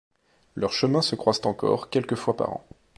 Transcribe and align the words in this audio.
Leurs 0.55 0.73
chemins 0.73 1.03
se 1.03 1.13
croisent 1.15 1.45
encore 1.45 1.91
quelques 1.91 2.15
fois 2.15 2.35
par 2.35 2.49
an. 2.53 2.65